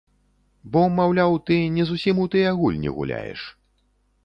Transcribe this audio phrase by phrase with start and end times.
[0.75, 3.47] Бо, маўляў, ты не зусім у тыя гульні гуляеш.